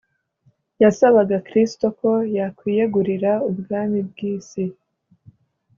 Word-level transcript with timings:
yasabaga 0.83 1.35
Kristo 1.47 1.85
ko 1.99 2.11
yakwiyegurira 2.37 3.31
ubwami 3.49 3.99
bw’isi 4.09 4.63